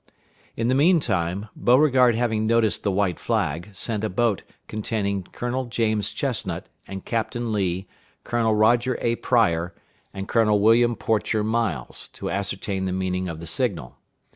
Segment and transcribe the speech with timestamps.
[0.57, 5.65] In the mean time, Beauregard having noticed the white flag, sent a boat containing Colonel
[5.65, 7.87] James Chestnut, and Captain Lee,
[8.23, 9.17] Colonel Roger A.
[9.17, 9.75] Pryor,
[10.11, 13.95] and Colonel William Porcher Miles, to ascertain the meaning of the signal.